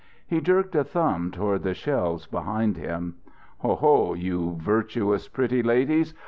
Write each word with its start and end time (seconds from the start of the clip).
He 0.25 0.41
jerked 0.41 0.73
a 0.73 0.83
thumb 0.83 1.29
toward 1.29 1.61
the 1.61 1.75
shelves 1.75 2.25
behind 2.25 2.75
him. 2.75 3.17
"Oho, 3.63 4.15
you 4.15 4.55
virtuous 4.59 5.27
pretty 5.27 5.61
ladies! 5.61 6.15